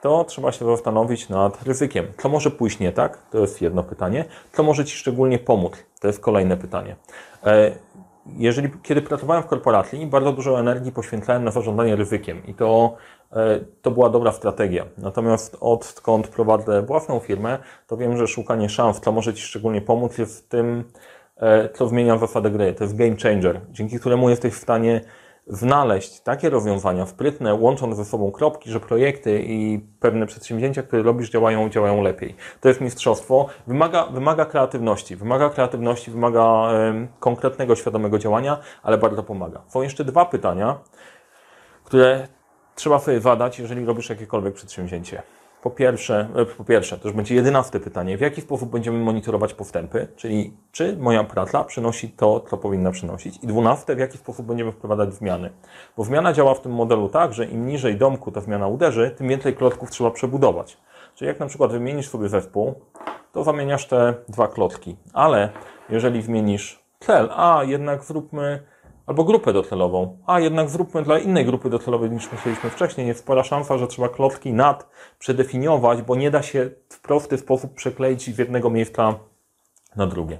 to 0.03 0.23
trzeba 0.23 0.51
się 0.51 0.65
zastanowić 0.65 1.29
nad 1.29 1.63
ryzykiem. 1.63 2.05
Co 2.21 2.29
może 2.29 2.51
pójść 2.51 2.79
nie 2.79 2.91
tak? 2.91 3.17
To 3.31 3.39
jest 3.39 3.61
jedno 3.61 3.83
pytanie. 3.83 4.25
Co 4.51 4.63
może 4.63 4.85
Ci 4.85 4.97
szczególnie 4.97 5.39
pomóc? 5.39 5.73
To 6.01 6.07
jest 6.07 6.19
kolejne 6.19 6.57
pytanie. 6.57 6.95
E, 7.45 7.71
jeżeli, 8.37 8.69
kiedy 8.83 9.01
pracowałem 9.01 9.43
w 9.43 9.45
korporacji, 9.45 10.07
bardzo 10.07 10.33
dużo 10.33 10.59
energii 10.59 10.91
poświęcałem 10.91 11.43
na 11.43 11.51
zarządzanie 11.51 11.95
ryzykiem 11.95 12.45
i 12.47 12.53
to, 12.53 12.95
e, 13.31 13.59
to 13.81 13.91
była 13.91 14.09
dobra 14.09 14.31
strategia. 14.31 14.85
Natomiast 14.97 15.57
odkąd 15.59 16.27
prowadzę 16.27 16.81
własną 16.81 17.19
firmę, 17.19 17.59
to 17.87 17.97
wiem, 17.97 18.17
że 18.17 18.27
szukanie 18.27 18.69
szans, 18.69 18.99
co 19.01 19.11
może 19.11 19.33
Ci 19.33 19.43
szczególnie 19.43 19.81
pomóc, 19.81 20.17
jest 20.17 20.45
w 20.45 20.47
tym, 20.47 20.83
e, 21.37 21.69
co 21.69 21.87
zmienia 21.87 22.17
zasadę 22.17 22.51
gry. 22.51 22.73
To 22.73 22.83
jest 22.83 22.95
game 22.95 23.15
changer, 23.23 23.61
dzięki 23.71 23.99
któremu 23.99 24.29
jesteś 24.29 24.53
w 24.53 24.61
stanie 24.61 25.01
znaleźć 25.47 26.19
takie 26.19 26.49
rozwiązania 26.49 27.05
sprytne, 27.05 27.53
łącząc 27.53 27.97
ze 27.97 28.05
sobą 28.05 28.31
kropki, 28.31 28.71
że 28.71 28.79
projekty 28.79 29.43
i 29.43 29.79
pewne 29.99 30.25
przedsięwzięcia, 30.25 30.83
które 30.83 31.03
robisz, 31.03 31.29
działają, 31.29 31.69
działają 31.69 32.01
lepiej. 32.01 32.35
To 32.61 32.67
jest 32.67 32.81
mistrzostwo. 32.81 33.47
Wymaga, 33.67 34.05
wymaga 34.05 34.45
kreatywności. 34.45 35.15
Wymaga 35.15 35.49
kreatywności, 35.49 36.11
wymaga 36.11 36.69
konkretnego, 37.19 37.75
świadomego 37.75 38.19
działania, 38.19 38.57
ale 38.83 38.97
bardzo 38.97 39.23
pomaga. 39.23 39.61
Są 39.67 39.81
jeszcze 39.81 40.05
dwa 40.05 40.25
pytania, 40.25 40.79
które 41.83 42.27
trzeba 42.75 42.99
sobie 42.99 43.21
zadać, 43.21 43.59
jeżeli 43.59 43.85
robisz 43.85 44.09
jakiekolwiek 44.09 44.53
przedsięwzięcie. 44.53 45.23
Po 45.63 45.71
pierwsze, 45.71 46.27
e, 46.35 46.45
po 46.45 46.63
pierwsze, 46.63 46.97
to 46.97 47.07
już 47.07 47.17
będzie 47.17 47.35
jedenaste 47.35 47.79
pytanie, 47.79 48.17
w 48.17 48.21
jaki 48.21 48.41
sposób 48.41 48.69
będziemy 48.69 48.99
monitorować 48.99 49.53
postępy, 49.53 50.07
czyli 50.15 50.53
czy 50.71 50.97
moja 50.97 51.23
praca 51.23 51.63
przynosi 51.63 52.09
to, 52.09 52.39
co 52.39 52.57
powinna 52.57 52.91
przynosić. 52.91 53.39
I 53.43 53.47
dwunaste, 53.47 53.95
w 53.95 53.99
jaki 53.99 54.17
sposób 54.17 54.45
będziemy 54.45 54.71
wprowadzać 54.71 55.13
zmiany. 55.13 55.49
Bo 55.97 56.03
zmiana 56.03 56.33
działa 56.33 56.53
w 56.53 56.61
tym 56.61 56.71
modelu 56.71 57.09
tak, 57.09 57.33
że 57.33 57.45
im 57.45 57.67
niżej 57.67 57.97
domku 57.97 58.31
ta 58.31 58.41
zmiana 58.41 58.67
uderzy, 58.67 59.11
tym 59.17 59.27
więcej 59.27 59.55
klocków 59.55 59.91
trzeba 59.91 60.11
przebudować. 60.11 60.77
Czyli 61.15 61.27
jak 61.27 61.39
na 61.39 61.45
przykład 61.45 61.71
wymienisz 61.71 62.09
sobie 62.09 62.29
zespół, 62.29 62.73
to 63.31 63.43
zamieniasz 63.43 63.87
te 63.87 64.13
dwa 64.29 64.47
klocki. 64.47 64.95
Ale 65.13 65.49
jeżeli 65.89 66.21
zmienisz 66.21 66.83
cel, 66.99 67.29
a 67.35 67.63
jednak 67.63 68.03
zróbmy 68.03 68.63
albo 69.05 69.23
grupę 69.23 69.53
docelową, 69.53 70.17
a 70.27 70.39
jednak 70.39 70.69
zróbmy 70.69 71.03
dla 71.03 71.19
innej 71.19 71.45
grupy 71.45 71.69
docelowej 71.69 72.11
niż 72.11 72.31
myśleliśmy 72.31 72.69
wcześniej. 72.69 73.07
Jest 73.07 73.19
spora 73.19 73.43
szansa, 73.43 73.77
że 73.77 73.87
trzeba 73.87 74.09
klocki 74.09 74.53
nad 74.53 74.89
przedefiniować, 75.19 76.01
bo 76.01 76.15
nie 76.15 76.31
da 76.31 76.41
się 76.41 76.69
w 76.89 77.01
prosty 77.01 77.37
sposób 77.37 77.73
przekleić 77.73 78.35
z 78.35 78.37
jednego 78.37 78.69
miejsca 78.69 79.15
na 79.95 80.07
drugie. 80.07 80.39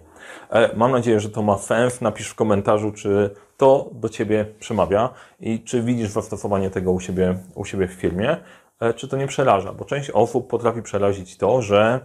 E, 0.50 0.76
mam 0.76 0.92
nadzieję, 0.92 1.20
że 1.20 1.30
to 1.30 1.42
ma 1.42 1.58
sens. 1.58 2.02
Napisz 2.02 2.28
w 2.28 2.36
komentarzu, 2.36 2.92
czy 2.92 3.30
to 3.58 3.90
do 3.92 4.10
Ciebie 4.10 4.46
przemawia 4.60 5.10
i 5.40 5.64
czy 5.64 5.82
widzisz 5.82 6.10
zastosowanie 6.10 6.70
tego 6.70 6.92
u 6.92 7.00
siebie, 7.00 7.38
u 7.56 7.66
siebie 7.66 7.88
w 7.88 7.94
firmie, 7.94 8.38
e, 8.80 8.94
czy 8.94 9.08
to 9.08 9.18
nie 9.18 9.28
przeraża, 9.28 9.74
bo 9.74 9.86
część 9.86 10.10
osób 10.10 10.48
potrafi 10.48 10.82
przerazić 10.82 11.38
to, 11.38 11.62
że 11.62 12.00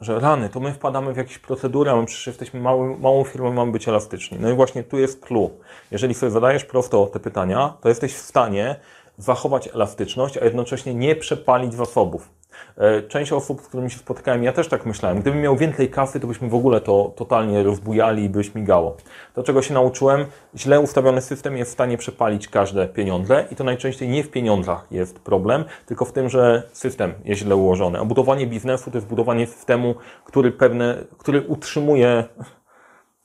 że 0.00 0.20
rany, 0.20 0.48
to 0.48 0.60
my 0.60 0.72
wpadamy 0.72 1.12
w 1.12 1.16
jakieś 1.16 1.38
procedury, 1.38 1.90
a 1.90 1.96
my 1.96 2.06
przecież 2.06 2.26
jesteśmy 2.26 2.60
małą, 2.60 2.98
małą 2.98 3.24
firmą 3.24 3.52
mamy 3.52 3.72
być 3.72 3.88
elastyczni. 3.88 4.38
No 4.40 4.50
i 4.50 4.54
właśnie 4.54 4.82
tu 4.82 4.98
jest 4.98 5.20
clue. 5.20 5.50
Jeżeli 5.90 6.14
sobie 6.14 6.32
zadajesz 6.32 6.64
prosto 6.64 7.06
te 7.06 7.20
pytania, 7.20 7.74
to 7.80 7.88
jesteś 7.88 8.14
w 8.14 8.18
stanie 8.18 8.76
zachować 9.18 9.68
elastyczność, 9.68 10.38
a 10.38 10.44
jednocześnie 10.44 10.94
nie 10.94 11.16
przepalić 11.16 11.74
zasobów. 11.74 12.28
E, 12.76 13.02
część 13.02 13.32
osób, 13.32 13.60
z 13.60 13.66
którymi 13.66 13.90
się 13.90 13.98
spotykałem, 13.98 14.44
ja 14.44 14.52
też 14.52 14.68
tak 14.68 14.86
myślałem. 14.86 15.20
Gdybym 15.20 15.40
miał 15.40 15.56
więcej 15.56 15.90
kasy, 15.90 16.20
to 16.20 16.26
byśmy 16.26 16.48
w 16.48 16.54
ogóle 16.54 16.80
to 16.80 17.12
totalnie 17.16 17.62
rozbujali 17.62 18.24
i 18.24 18.28
by 18.28 18.44
śmigało. 18.44 18.96
To, 19.34 19.42
czego 19.42 19.62
się 19.62 19.74
nauczyłem, 19.74 20.26
źle 20.56 20.80
ustawiony 20.80 21.20
system 21.20 21.56
jest 21.56 21.70
w 21.70 21.74
stanie 21.74 21.98
przepalić 21.98 22.48
każde 22.48 22.88
pieniądze 22.88 23.44
i 23.50 23.56
to 23.56 23.64
najczęściej 23.64 24.08
nie 24.08 24.24
w 24.24 24.30
pieniądzach 24.30 24.86
jest 24.90 25.18
problem, 25.18 25.64
tylko 25.86 26.04
w 26.04 26.12
tym, 26.12 26.28
że 26.28 26.62
system 26.72 27.14
jest 27.24 27.40
źle 27.40 27.56
ułożony. 27.56 27.98
A 27.98 28.04
budowanie 28.04 28.46
biznesu 28.46 28.90
to 28.90 28.96
jest 28.96 29.06
budowanie 29.06 29.46
systemu, 29.46 29.94
który 30.24 30.52
pewne, 30.52 30.96
który 31.18 31.40
utrzymuje 31.40 32.24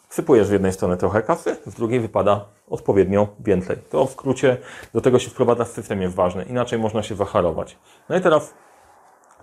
Wsypujesz 0.09 0.47
z 0.47 0.51
jednej 0.51 0.73
strony 0.73 0.97
trochę 0.97 1.21
kasy, 1.21 1.55
z 1.65 1.73
drugiej 1.73 1.99
wypada 1.99 2.45
odpowiednio 2.69 3.27
więcej. 3.39 3.77
To 3.89 4.05
w 4.05 4.11
skrócie 4.11 4.57
do 4.93 5.01
tego 5.01 5.19
się 5.19 5.29
wprowadza 5.29 5.65
system 5.65 6.01
jest 6.01 6.15
ważny, 6.15 6.43
inaczej 6.43 6.79
można 6.79 7.03
się 7.03 7.15
zaharować. 7.15 7.77
No 8.09 8.17
i 8.17 8.21
teraz 8.21 8.53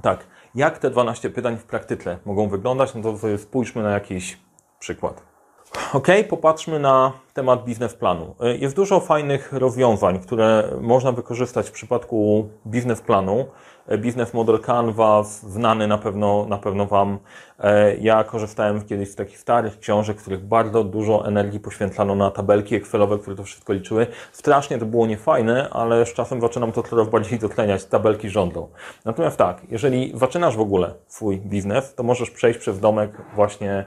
tak, 0.02 0.26
jak 0.54 0.78
te 0.78 0.90
12 0.90 1.30
pytań 1.30 1.56
w 1.56 1.64
praktyce 1.64 2.18
mogą 2.24 2.48
wyglądać? 2.48 2.94
No 2.94 3.02
to 3.02 3.18
sobie 3.18 3.38
spójrzmy 3.38 3.82
na 3.82 3.90
jakiś 3.90 4.38
przykład. 4.78 5.22
Ok, 5.92 6.06
popatrzmy 6.28 6.78
na 6.78 7.12
temat 7.36 7.64
biznes 7.64 7.94
planu. 7.94 8.34
Jest 8.58 8.76
dużo 8.76 9.00
fajnych 9.00 9.52
rozwiązań, 9.52 10.18
które 10.18 10.68
można 10.80 11.12
wykorzystać 11.12 11.68
w 11.68 11.72
przypadku 11.72 12.48
biznes 12.66 13.00
planu. 13.00 13.46
Business 13.98 14.34
Model 14.34 14.60
Canva, 14.60 15.22
znany 15.22 15.86
na 15.86 15.98
pewno, 15.98 16.46
na 16.48 16.58
pewno 16.58 16.86
Wam. 16.86 17.18
E, 17.60 17.96
ja 17.96 18.24
korzystałem 18.24 18.84
kiedyś 18.84 19.10
z 19.10 19.14
takich 19.14 19.38
starych 19.38 19.78
książek, 19.78 20.18
w 20.18 20.20
których 20.20 20.44
bardzo 20.44 20.84
dużo 20.84 21.26
energii 21.26 21.60
poświęcano 21.60 22.14
na 22.14 22.30
tabelki 22.30 22.74
Excelowe, 22.74 23.18
które 23.18 23.36
to 23.36 23.42
wszystko 23.42 23.72
liczyły. 23.72 24.06
Strasznie 24.32 24.78
to 24.78 24.86
było 24.86 25.06
niefajne, 25.06 25.68
ale 25.70 26.06
z 26.06 26.12
czasem 26.12 26.40
zaczynam 26.40 26.72
to 26.72 26.82
coraz 26.82 27.08
bardziej 27.08 27.38
dotleniać. 27.38 27.84
Tabelki 27.84 28.30
rządzą. 28.30 28.68
Natomiast 29.04 29.36
tak, 29.36 29.62
jeżeli 29.70 30.12
zaczynasz 30.18 30.56
w 30.56 30.60
ogóle 30.60 30.94
swój 31.06 31.38
biznes, 31.38 31.94
to 31.94 32.02
możesz 32.02 32.30
przejść 32.30 32.58
przez 32.58 32.80
domek 32.80 33.10
właśnie 33.34 33.84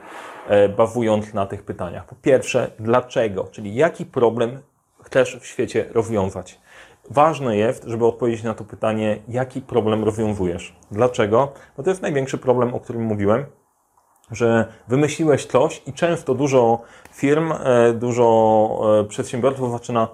e, 0.48 0.70
bazując 0.70 1.34
na 1.34 1.46
tych 1.46 1.64
pytaniach. 1.64 2.06
Po 2.06 2.16
pierwsze, 2.16 2.72
dlaczego? 2.80 3.39
Czyli 3.44 3.76
jaki 3.76 4.06
problem 4.06 4.62
chcesz 5.04 5.38
w 5.40 5.46
świecie 5.46 5.86
rozwiązać? 5.92 6.60
Ważne 7.10 7.58
jest, 7.58 7.84
żeby 7.84 8.06
odpowiedzieć 8.06 8.44
na 8.44 8.54
to 8.54 8.64
pytanie, 8.64 9.20
jaki 9.28 9.62
problem 9.62 10.04
rozwiązujesz. 10.04 10.76
Dlaczego? 10.92 11.54
Bo 11.78 11.84
to 11.84 11.90
jest 11.90 12.02
największy 12.02 12.38
problem, 12.38 12.74
o 12.74 12.80
którym 12.80 13.04
mówiłem, 13.04 13.46
że 14.32 14.74
wymyśliłeś 14.88 15.46
coś 15.46 15.82
i 15.86 15.94
często 15.94 16.36
dużo 16.36 16.82
firm, 17.12 17.52
e, 17.52 17.94
dużo 17.94 19.00
e, 19.00 19.04
przedsiębiorców 19.04 19.72
zaczyna 19.72 20.08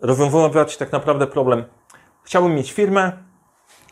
rozwiązywać 0.00 0.76
tak 0.76 0.92
naprawdę 0.92 1.26
problem. 1.26 1.64
Chciałbym 2.22 2.54
mieć 2.54 2.72
firmę, 2.72 3.12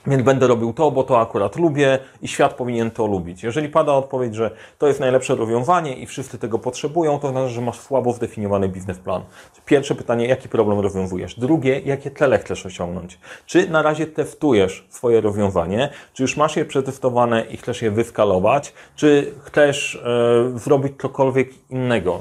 więc 0.07 0.23
będę 0.23 0.47
robił 0.47 0.73
to, 0.73 0.91
bo 0.91 1.03
to 1.03 1.21
akurat 1.21 1.57
lubię 1.57 1.99
i 2.23 2.29
świat 2.29 2.55
powinien 2.55 2.91
to 2.91 3.07
lubić. 3.07 3.43
Jeżeli 3.43 3.69
pada 3.69 3.93
odpowiedź, 3.93 4.35
że 4.35 4.51
to 4.79 4.87
jest 4.87 5.01
najlepsze 5.01 5.35
rozwiązanie 5.35 5.97
i 5.97 6.07
wszyscy 6.07 6.39
tego 6.39 6.59
potrzebują, 6.59 7.19
to 7.19 7.31
znaczy, 7.31 7.49
że 7.49 7.61
masz 7.61 7.81
słabo 7.81 8.13
zdefiniowany 8.13 8.69
biznesplan. 8.69 9.23
Pierwsze 9.67 9.95
pytanie, 9.95 10.27
jaki 10.27 10.49
problem 10.49 10.81
rozwiązujesz? 10.81 11.39
Drugie, 11.39 11.81
jakie 11.81 12.11
cele 12.11 12.39
chcesz 12.39 12.67
osiągnąć? 12.67 13.19
Czy 13.47 13.71
na 13.71 13.83
razie 13.83 14.07
testujesz 14.07 14.87
swoje 14.89 15.21
rozwiązanie? 15.21 15.91
Czy 16.13 16.23
już 16.23 16.37
masz 16.37 16.57
je 16.57 16.65
przetestowane 16.65 17.45
i 17.45 17.57
chcesz 17.57 17.83
je 17.83 17.91
wyskalować? 17.91 18.73
Czy 18.97 19.35
chcesz 19.43 20.03
e, 20.05 20.59
zrobić 20.59 20.93
cokolwiek 21.03 21.71
innego? 21.71 22.21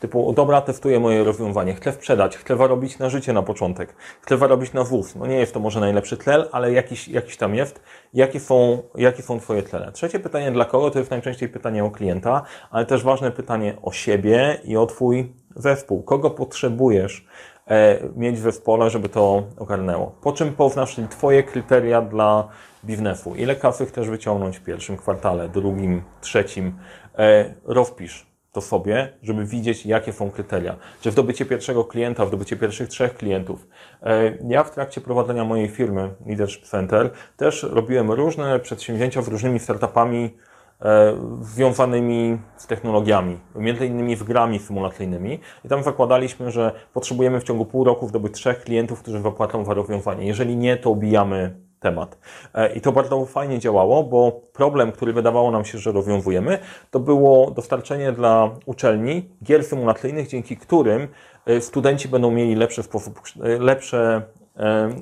Typu, 0.00 0.32
dobra, 0.32 0.60
testuję 0.60 1.00
moje 1.00 1.24
rozwiązanie, 1.24 1.74
chcę 1.74 1.92
sprzedać, 1.92 2.36
chcę 2.36 2.56
zarobić 2.56 2.98
na 2.98 3.08
życie 3.08 3.32
na 3.32 3.42
początek, 3.42 3.96
chcę 4.20 4.38
zarobić 4.38 4.72
na 4.72 4.84
WUS. 4.84 5.14
No 5.14 5.26
nie 5.26 5.36
jest 5.36 5.54
to 5.54 5.60
może 5.60 5.80
najlepszy 5.80 6.16
tlel, 6.16 6.48
ale 6.52 6.72
jakiś, 6.72 7.08
jakiś 7.08 7.36
tam 7.36 7.54
jest. 7.54 7.82
Jakie 8.14 8.40
są, 8.40 8.82
jakie 8.94 9.22
są 9.22 9.40
Twoje 9.40 9.62
tlele? 9.62 9.92
Trzecie 9.92 10.18
pytanie 10.18 10.52
dla 10.52 10.64
kogo? 10.64 10.90
To 10.90 10.98
jest 10.98 11.10
najczęściej 11.10 11.48
pytanie 11.48 11.84
o 11.84 11.90
klienta, 11.90 12.42
ale 12.70 12.86
też 12.86 13.02
ważne 13.02 13.30
pytanie 13.30 13.76
o 13.82 13.92
siebie 13.92 14.60
i 14.64 14.76
o 14.76 14.86
Twój 14.86 15.32
zespół. 15.56 16.02
Kogo 16.02 16.30
potrzebujesz 16.30 17.26
e, 17.66 17.98
mieć 18.16 18.36
w 18.36 18.42
zespole, 18.42 18.90
żeby 18.90 19.08
to 19.08 19.42
ogarnęło? 19.58 20.12
Po 20.22 20.32
czym 20.32 20.52
poznasz 20.52 20.96
Twoje 21.10 21.42
kryteria 21.42 22.02
dla 22.02 22.48
biznesu? 22.84 23.34
Ile 23.34 23.56
kasy 23.56 23.86
chcesz 23.86 24.08
wyciągnąć 24.08 24.58
w 24.58 24.64
pierwszym 24.64 24.96
kwartale, 24.96 25.48
drugim, 25.48 26.02
trzecim? 26.20 26.78
E, 27.18 27.54
rozpisz 27.64 28.27
to 28.52 28.60
sobie, 28.60 29.12
żeby 29.22 29.44
widzieć, 29.44 29.86
jakie 29.86 30.12
są 30.12 30.30
kryteria. 30.30 30.76
Czy 31.00 31.10
zdobycie 31.10 31.44
pierwszego 31.44 31.84
klienta, 31.84 32.26
zdobycie 32.26 32.56
pierwszych 32.56 32.88
trzech 32.88 33.16
klientów. 33.16 33.66
E, 34.02 34.38
ja 34.48 34.64
w 34.64 34.70
trakcie 34.70 35.00
prowadzenia 35.00 35.44
mojej 35.44 35.68
firmy 35.68 36.10
Leadership 36.26 36.64
Center 36.64 37.10
też 37.36 37.62
robiłem 37.62 38.10
różne 38.10 38.58
przedsięwzięcia 38.58 39.22
z 39.22 39.28
różnymi 39.28 39.58
startupami 39.58 40.36
e, 40.82 41.16
związanymi 41.40 42.38
z 42.56 42.66
technologiami, 42.66 43.38
między 43.54 43.86
innymi 43.86 44.16
z 44.16 44.22
grami 44.22 44.58
symulacyjnymi. 44.58 45.40
I 45.64 45.68
tam 45.68 45.82
zakładaliśmy, 45.82 46.50
że 46.50 46.72
potrzebujemy 46.92 47.40
w 47.40 47.44
ciągu 47.44 47.64
pół 47.64 47.84
roku 47.84 48.08
zdobyć 48.08 48.34
trzech 48.34 48.60
klientów, 48.60 49.02
którzy 49.02 49.20
zapłacą 49.20 49.64
za 49.64 49.74
rozwiązanie. 49.74 50.26
Jeżeli 50.26 50.56
nie, 50.56 50.76
to 50.76 50.90
obijamy 50.90 51.67
temat. 51.80 52.18
E, 52.54 52.72
I 52.72 52.80
to 52.80 52.92
bardzo 52.92 53.26
fajnie 53.26 53.58
działało, 53.58 54.04
bo 54.04 54.40
problem, 54.52 54.92
który 54.92 55.12
wydawało 55.12 55.50
nam 55.50 55.64
się, 55.64 55.78
że 55.78 55.92
rozwiązujemy, 55.92 56.58
to 56.90 57.00
było 57.00 57.50
dostarczenie 57.50 58.12
dla 58.12 58.50
uczelni 58.66 59.28
gier 59.44 59.64
symulacyjnych, 59.64 60.28
dzięki 60.28 60.56
którym 60.56 61.08
e, 61.46 61.60
studenci 61.60 62.08
będą 62.08 62.30
mieli 62.30 62.54
lepszy 62.54 62.82
sposób, 62.82 63.20
e, 63.42 63.58
lepsze 63.58 64.22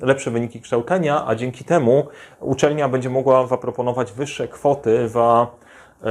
lepsze 0.01 0.31
wyniki 0.31 0.61
kształcenia, 0.61 1.27
a 1.27 1.35
dzięki 1.35 1.63
temu 1.63 2.07
uczelnia 2.39 2.89
będzie 2.89 3.09
mogła 3.09 3.47
zaproponować 3.47 4.11
wyższe 4.11 4.47
kwoty 4.47 5.09
za 5.09 5.47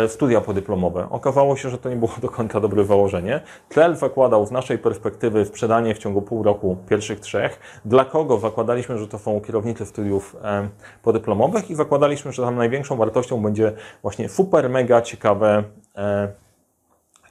studia 0.09 0.41
podyplomowe. 0.41 1.07
Okazało 1.11 1.57
się, 1.57 1.71
że 1.71 1.79
to 1.79 1.89
nie 1.91 1.97
było 1.97 2.13
do 2.23 2.29
końca 2.29 2.61
dobre 2.61 2.85
założenie. 2.85 3.41
Tlel 3.69 3.97
zakładał 3.97 4.47
z 4.47 4.51
naszej 4.51 4.79
perspektywy 4.79 5.45
sprzedanie 5.45 5.95
w 5.95 5.99
ciągu 5.99 6.23
pół 6.23 6.43
roku 6.43 6.77
pierwszych 6.89 7.21
trzech. 7.21 7.61
Dla 7.85 8.05
kogo 8.05 8.39
zakładaliśmy, 8.39 8.99
że 8.99 9.09
to 9.09 9.19
są 9.19 9.41
kierownicy 9.41 9.87
studiów 9.87 10.37
e, 10.45 10.69
podyplomowych 11.03 11.71
i 11.71 11.75
zakładaliśmy, 11.75 12.33
że 12.33 12.43
tam 12.43 12.57
największą 12.57 12.97
wartością 12.97 13.43
będzie 13.43 13.73
właśnie 14.03 14.29
super, 14.29 14.71
mega 14.71 15.03
ciekawe 15.03 15.65
e, 15.97 16.46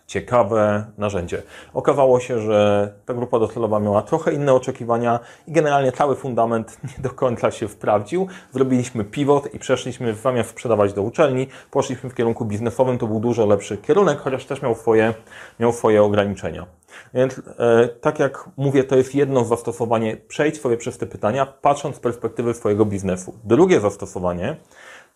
ciekawe 0.08 0.86
narzędzie. 0.98 1.44
Okazało 1.74 2.20
się, 2.20 2.40
że 2.40 2.94
ta 3.06 3.14
grupa 3.14 3.40
docelowa 3.40 3.80
miała 3.80 4.02
trochę 4.02 4.34
inne 4.34 4.54
oczekiwania 4.54 5.20
i 5.48 5.52
generalnie 5.52 5.92
cały 5.92 6.16
fundament 6.16 6.78
nie 6.98 7.04
do 7.04 7.10
końca 7.10 7.52
się 7.52 7.68
sprawdził. 7.68 8.28
Zrobiliśmy 8.54 9.04
pivot 9.04 9.54
i 9.54 9.60
przeszliśmy 9.60 10.14
zamiast 10.14 10.50
sprzedawać 10.50 10.94
do 10.94 11.02
uczelni, 11.02 11.48
poszliśmy 11.72 12.10
w 12.10 12.16
kierunku 12.16 12.46
biznesowym. 12.46 12.98
To 12.98 13.08
był 13.08 13.20
dużo 13.20 13.46
lepszy 13.46 13.78
kierunek, 13.78 14.20
chociaż 14.20 14.46
też 14.46 14.62
miał 14.62 14.76
swoje, 14.76 15.14
miał 15.60 15.74
swoje 15.74 16.04
ograniczenia. 16.04 16.66
Więc 17.14 17.42
e, 17.60 17.88
tak 17.88 18.20
jak 18.20 18.50
mówię, 18.58 18.84
to 18.84 18.96
jest 18.96 19.16
jedno 19.16 19.44
zastosowanie. 19.44 20.18
Przejdź 20.18 20.62
sobie 20.62 20.78
przez 20.78 20.98
te 20.98 21.06
pytania, 21.06 21.46
patrząc 21.46 21.96
z 21.96 22.00
perspektywy 22.00 22.54
swojego 22.54 22.86
biznesu. 22.86 23.34
Drugie 23.44 23.80
zastosowanie 23.80 24.56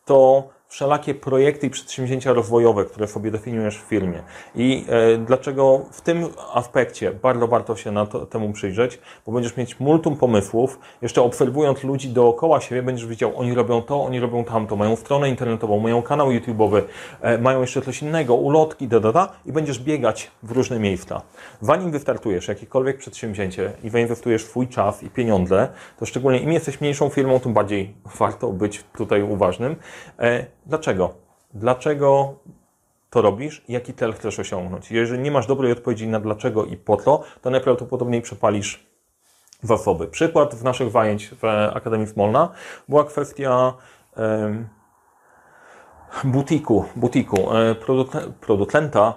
to 0.05 0.50
wszelakie 0.69 1.15
projekty 1.15 1.67
i 1.67 1.69
przedsięwzięcia 1.69 2.33
rozwojowe, 2.33 2.85
które 2.85 3.07
sobie 3.07 3.31
definiujesz 3.31 3.77
w 3.77 3.81
firmie. 3.81 4.23
I 4.55 4.85
e, 4.89 5.17
dlaczego 5.17 5.85
w 5.91 6.01
tym 6.01 6.25
aspekcie 6.53 7.11
bardzo 7.11 7.47
warto 7.47 7.75
się 7.75 7.91
na 7.91 8.05
to, 8.05 8.25
temu 8.25 8.53
przyjrzeć, 8.53 8.99
bo 9.25 9.31
będziesz 9.31 9.57
mieć 9.57 9.79
multum 9.79 10.15
pomysłów, 10.17 10.79
jeszcze 11.01 11.21
obserwując 11.21 11.83
ludzi 11.83 12.09
dookoła 12.09 12.61
siebie, 12.61 12.83
będziesz 12.83 13.07
widział, 13.07 13.31
oni 13.35 13.53
robią 13.53 13.81
to, 13.81 14.03
oni 14.03 14.19
robią 14.19 14.43
tamto, 14.43 14.75
mają 14.75 14.95
stronę 14.95 15.29
internetową, 15.29 15.79
mają 15.79 16.01
kanał 16.01 16.29
YouTube'owy, 16.29 16.81
e, 17.21 17.38
mają 17.38 17.61
jeszcze 17.61 17.81
coś 17.81 18.01
innego, 18.01 18.35
ulotki, 18.35 18.88
da, 18.88 18.99
da, 18.99 19.11
da, 19.11 19.31
i 19.45 19.51
będziesz 19.51 19.79
biegać 19.79 20.31
w 20.43 20.51
różne 20.51 20.79
miejsca. 20.79 21.21
Zanim 21.61 21.91
wystartujesz 21.91 22.47
jakiekolwiek 22.47 22.97
przedsięwzięcie 22.97 23.71
i 23.83 23.89
zainwestujesz 23.89 24.45
swój 24.45 24.67
czas 24.67 25.03
i 25.03 25.09
pieniądze, 25.09 25.67
to 25.99 26.05
szczególnie 26.05 26.39
im 26.39 26.51
jesteś 26.51 26.81
mniejszą 26.81 27.09
firmą, 27.09 27.39
tym 27.39 27.53
bardziej 27.53 27.93
warto 28.19 28.51
być 28.51 28.83
tutaj 28.97 29.21
uważnym. 29.21 29.75
E, 30.19 30.58
Dlaczego? 30.69 31.13
Dlaczego 31.53 32.33
to 33.09 33.21
robisz 33.21 33.63
jaki 33.69 33.93
cel 33.93 34.13
chcesz 34.13 34.39
osiągnąć? 34.39 34.91
Jeżeli 34.91 35.21
nie 35.23 35.31
masz 35.31 35.47
dobrej 35.47 35.71
odpowiedzi 35.71 36.07
na 36.07 36.19
dlaczego 36.19 36.65
i 36.65 36.77
po 36.77 36.97
co, 36.97 37.23
to 37.41 37.49
najprawdopodobniej 37.49 38.21
przepalisz 38.21 38.88
zasoby. 39.63 40.07
Przykład 40.07 40.55
w 40.55 40.63
naszych 40.63 40.91
zajęć 40.91 41.29
w 41.29 41.45
Akademii 41.73 42.07
Smolna 42.07 42.49
była 42.89 43.03
kwestia 43.03 43.73
butiku, 46.23 46.85
butiku 46.95 47.55
e, 47.55 47.75
producenta 48.41 49.13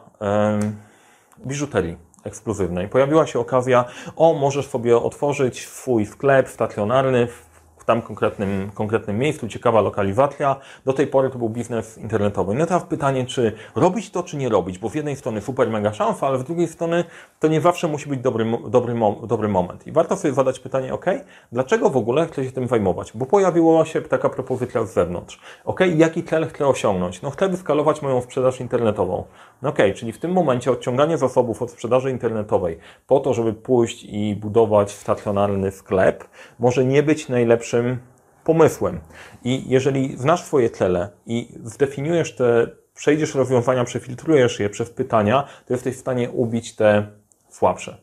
biżuterii 1.47 1.97
ekskluzywnej. 2.25 2.89
Pojawiła 2.89 3.27
się 3.27 3.39
okazja, 3.39 3.85
o, 4.17 4.35
możesz 4.35 4.67
sobie 4.67 4.97
otworzyć 4.97 5.67
swój 5.67 6.07
sklep 6.07 6.49
stacjonarny 6.49 7.27
w 7.27 7.52
tam 7.85 8.03
konkretnym, 8.03 8.71
konkretnym 8.75 9.19
miejscu, 9.19 9.49
ciekawa 9.49 9.81
lokalizacja. 9.81 10.57
Do 10.85 10.93
tej 10.93 11.07
pory 11.07 11.31
to 11.31 11.39
był 11.39 11.49
biznes 11.49 11.99
internetowy. 11.99 12.55
No 12.55 12.67
teraz 12.67 12.85
pytanie, 12.85 13.27
czy 13.27 13.53
robić 13.77 14.11
to, 14.11 14.23
czy 14.23 14.37
nie 14.37 14.49
robić, 14.49 14.79
bo 14.79 14.89
z 14.89 14.95
jednej 14.95 15.17
strony 15.17 15.41
super 15.41 15.71
mega 15.71 15.93
szansa, 15.93 16.27
ale 16.27 16.39
z 16.39 16.45
drugiej 16.45 16.69
strony 16.69 17.05
to 17.41 17.49
nie 17.49 17.61
zawsze 17.61 17.89
musi 17.89 18.09
być 18.09 18.21
dobry, 18.21 18.47
dobry, 18.69 18.95
dobry 19.27 19.49
moment. 19.49 19.87
I 19.87 19.93
warto 19.93 20.17
sobie 20.17 20.35
zadać 20.35 20.61
pytanie, 20.61 20.95
ok, 20.95 21.07
dlaczego 21.53 21.91
w 21.91 21.97
ogóle 21.97 22.27
chcę 22.27 22.45
się 22.45 22.53
tym 22.53 22.69
zajmować? 22.69 23.13
Bo 23.15 23.27
pojawiła 23.27 23.85
się 23.85 24.03
taka 24.03 24.29
propozycja 24.29 24.85
z 24.85 24.95
zewnątrz. 24.95 25.41
Ok, 25.65 25.81
jaki 25.97 26.25
cel 26.25 26.49
chcę 26.49 26.67
osiągnąć? 26.67 27.23
No 27.23 27.31
chcę 27.31 27.49
wyskalować 27.49 28.03
moją 28.03 28.21
sprzedaż 28.21 28.61
internetową. 28.61 29.25
No 29.63 29.69
ok, 29.69 29.79
czyli 29.95 30.13
w 30.13 30.19
tym 30.19 30.33
momencie 30.33 30.71
odciąganie 30.71 31.19
zasobów 31.19 31.63
od 31.63 31.71
sprzedaży 31.71 32.11
internetowej 32.11 32.79
po 33.07 33.21
to, 33.21 33.35
żeby 33.35 33.53
pójść 33.53 34.05
i 34.05 34.37
budować 34.37 34.91
stacjonarny 34.91 35.71
sklep, 35.71 36.25
może 36.59 36.85
nie 36.85 37.03
być 37.03 37.29
najlepszym 37.29 37.73
najlepszym 37.83 38.13
pomysłem. 38.45 39.01
I 39.45 39.71
jeżeli 39.71 40.17
znasz 40.17 40.45
swoje 40.45 40.71
cele 40.71 41.11
i 41.27 41.59
zdefiniujesz 41.65 42.37
te, 42.37 42.67
przejdziesz 42.95 43.35
rozwiązania, 43.35 43.85
przefiltrujesz 43.85 44.61
je 44.61 44.71
przez 44.71 44.91
pytania, 44.91 45.49
to 45.67 45.75
jesteś 45.75 45.97
w 45.97 46.01
stanie 46.01 46.31
ubić 46.31 46.77
te 46.77 47.07
słabsze. 47.51 47.99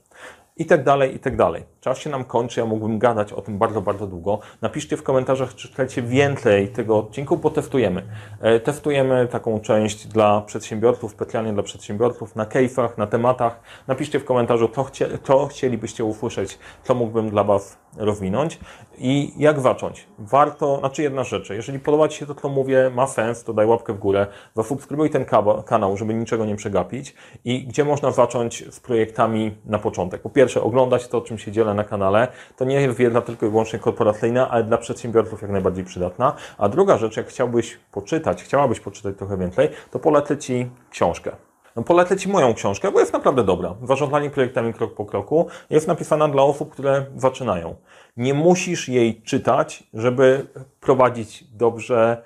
I 0.57 0.65
tak 0.65 0.83
dalej, 0.83 1.15
i 1.15 1.19
tak 1.19 1.35
dalej. 1.35 1.63
Czas 1.81 1.97
się 1.97 2.09
nam 2.09 2.23
kończy, 2.23 2.59
ja 2.59 2.65
mógłbym 2.65 2.99
gadać 2.99 3.33
o 3.33 3.41
tym 3.41 3.57
bardzo, 3.57 3.81
bardzo 3.81 4.07
długo. 4.07 4.39
Napiszcie 4.61 4.97
w 4.97 5.03
komentarzach, 5.03 5.55
czy 5.55 5.67
chcecie 5.67 6.01
więcej 6.01 6.67
tego 6.67 6.97
odcinku, 6.97 7.37
bo 7.37 7.49
testujemy. 7.49 8.03
E, 8.41 8.59
Testujemy 8.59 9.27
taką 9.27 9.59
część 9.59 10.07
dla 10.07 10.41
przedsiębiorców, 10.41 11.11
specjalnie 11.11 11.53
dla 11.53 11.63
przedsiębiorców, 11.63 12.35
na 12.35 12.45
case'ach, 12.45 12.89
na 12.97 13.07
tematach. 13.07 13.59
Napiszcie 13.87 14.19
w 14.19 14.25
komentarzu, 14.25 14.69
co, 14.69 14.83
chcie, 14.83 15.07
co 15.23 15.47
chcielibyście 15.47 16.05
usłyszeć, 16.05 16.59
co 16.83 16.95
mógłbym 16.95 17.29
dla 17.29 17.43
Was 17.43 17.77
rozwinąć 17.97 18.59
i 18.97 19.33
jak 19.37 19.59
zacząć. 19.59 20.07
Warto, 20.19 20.79
znaczy 20.79 21.03
jedna 21.03 21.23
rzecz, 21.23 21.49
jeżeli 21.49 21.79
podoba 21.79 22.07
Ci 22.07 22.19
się 22.19 22.25
to, 22.25 22.35
co 22.35 22.49
mówię, 22.49 22.91
ma 22.95 23.07
sens, 23.07 23.43
to 23.43 23.53
daj 23.53 23.65
łapkę 23.65 23.93
w 23.93 23.99
górę, 23.99 24.27
zasubskrybuj 24.55 25.09
ten 25.09 25.25
kanał, 25.65 25.97
żeby 25.97 26.13
niczego 26.13 26.45
nie 26.45 26.55
przegapić 26.55 27.15
i 27.45 27.67
gdzie 27.67 27.85
można 27.85 28.11
zacząć 28.11 28.73
z 28.73 28.79
projektami 28.79 29.55
na 29.65 29.79
początek. 29.79 30.21
Po 30.21 30.29
pierwsze, 30.29 30.61
oglądać 30.61 31.07
to, 31.07 31.17
o 31.17 31.21
czym 31.21 31.37
się 31.37 31.51
dzielę 31.51 31.68
na 31.73 31.83
kanale. 31.83 32.27
To 32.57 32.65
nie 32.65 32.81
jest 32.81 32.97
wiedza 32.97 33.21
tylko 33.21 33.45
i 33.45 33.49
wyłącznie 33.49 33.79
korporacyjna, 33.79 34.49
ale 34.49 34.63
dla 34.63 34.77
przedsiębiorców 34.77 35.41
jak 35.41 35.51
najbardziej 35.51 35.85
przydatna. 35.85 36.33
A 36.57 36.69
druga 36.69 36.97
rzecz, 36.97 37.17
jak 37.17 37.27
chciałbyś 37.27 37.79
poczytać, 37.91 38.43
chciałabyś 38.43 38.79
poczytać 38.79 39.17
trochę 39.17 39.37
więcej, 39.37 39.69
to 39.91 39.99
polecę 39.99 40.37
Ci 40.37 40.69
książkę. 40.91 41.31
No 41.75 41.83
polecę 41.83 42.17
Ci 42.17 42.29
moją 42.29 42.53
książkę, 42.53 42.91
bo 42.91 42.99
jest 42.99 43.13
naprawdę 43.13 43.43
dobra. 43.43 43.75
Zarządzanie 43.83 44.29
projektami 44.29 44.73
krok 44.73 44.93
po 44.93 45.05
kroku 45.05 45.47
jest 45.69 45.87
napisana 45.87 46.27
dla 46.27 46.43
osób, 46.43 46.71
które 46.71 47.05
zaczynają. 47.15 47.75
Nie 48.17 48.33
musisz 48.33 48.89
jej 48.89 49.21
czytać, 49.21 49.83
żeby 49.93 50.47
prowadzić 50.79 51.43
dobrze 51.43 52.23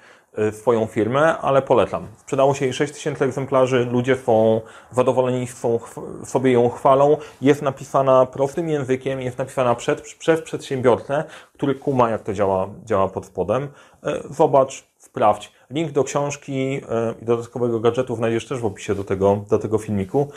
swoją 0.51 0.85
firmę, 0.85 1.37
ale 1.37 1.61
polecam. 1.61 2.07
Sprzedało 2.17 2.53
się 2.53 2.65
jej 2.65 2.73
6 2.73 2.93
tysięcy 2.93 3.25
egzemplarzy, 3.25 3.87
ludzie 3.91 4.15
są 4.15 4.61
zadowoleni, 4.91 5.47
są, 5.47 5.79
sobie 6.25 6.51
ją 6.51 6.69
chwalą. 6.69 7.17
Jest 7.41 7.61
napisana 7.61 8.25
prostym 8.25 8.69
językiem, 8.69 9.21
jest 9.21 9.37
napisana 9.37 9.75
przed, 9.75 10.01
przez 10.01 10.41
przedsiębiorcę, 10.41 11.23
który 11.53 11.75
kuma, 11.75 12.09
jak 12.09 12.23
to 12.23 12.33
działa, 12.33 12.69
działa 12.85 13.07
pod 13.07 13.25
spodem. 13.25 13.63
Y, 13.63 14.33
Zobacz, 14.33 14.92
sprawdź. 15.13 15.51
Link 15.69 15.91
do 15.91 16.03
książki 16.03 16.77
y, 16.77 16.81
i 17.21 17.25
dodatkowego 17.25 17.79
gadżetu 17.79 18.15
znajdziesz 18.15 18.47
też 18.47 18.59
w 18.59 18.65
opisie 18.65 18.95
do 18.95 19.03
tego, 19.03 19.45
do 19.49 19.59
tego 19.59 19.77
filmiku. 19.77 20.27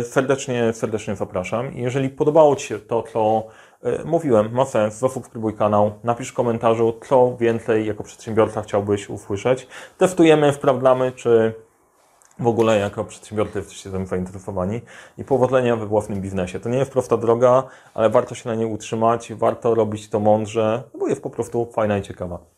Y, 0.00 0.04
Serdecznie, 0.04 0.72
serdecznie 0.72 1.16
zapraszam. 1.16 1.74
I 1.74 1.82
jeżeli 1.82 2.08
podobało 2.08 2.56
Ci 2.56 2.66
się 2.66 2.78
to, 2.78 3.02
co 3.02 3.46
y, 3.86 4.04
mówiłem, 4.04 4.52
ma 4.52 4.64
sens, 4.64 4.98
zasubskrybuj 4.98 5.54
kanał, 5.54 5.92
napisz 6.04 6.28
w 6.28 6.34
komentarzu, 6.34 7.00
co 7.08 7.36
więcej 7.36 7.86
jako 7.86 8.02
przedsiębiorca 8.02 8.62
chciałbyś 8.62 9.10
usłyszeć. 9.10 9.66
Testujemy, 9.98 10.52
sprawdzamy, 10.52 11.12
czy 11.12 11.54
w 12.38 12.46
ogóle 12.46 12.78
jako 12.78 13.04
przedsiębiorcy 13.04 13.58
jesteście 13.58 13.90
tym 13.90 14.06
zainteresowani 14.06 14.80
i 15.18 15.24
powodzenia 15.24 15.76
we 15.76 15.86
własnym 15.86 16.20
biznesie. 16.20 16.60
To 16.60 16.68
nie 16.68 16.78
jest 16.78 16.92
prosta 16.92 17.16
droga, 17.16 17.62
ale 17.94 18.10
warto 18.10 18.34
się 18.34 18.48
na 18.48 18.54
niej 18.54 18.66
utrzymać, 18.66 19.32
warto 19.32 19.74
robić 19.74 20.10
to 20.10 20.20
mądrze, 20.20 20.82
bo 20.98 21.08
jest 21.08 21.22
po 21.22 21.30
prostu 21.30 21.72
fajna 21.72 21.98
i 21.98 22.02
ciekawa. 22.02 22.53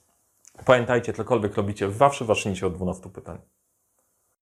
Pamiętajcie, 0.66 1.12
cokolwiek 1.12 1.56
robicie, 1.56 1.90
zawsze 1.90 2.24
zacznijcie 2.24 2.66
od 2.66 2.74
12 2.74 3.10
pytań. 3.10 3.38